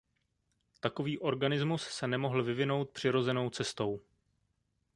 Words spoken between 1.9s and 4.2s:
nemohl vyvinout přirozenou cestou.